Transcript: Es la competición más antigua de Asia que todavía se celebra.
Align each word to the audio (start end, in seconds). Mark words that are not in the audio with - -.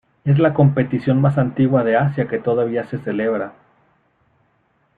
Es 0.25 0.39
la 0.39 0.55
competición 0.55 1.21
más 1.21 1.37
antigua 1.37 1.83
de 1.83 1.95
Asia 1.95 2.27
que 2.27 2.39
todavía 2.39 2.87
se 2.87 2.97
celebra. 2.97 3.53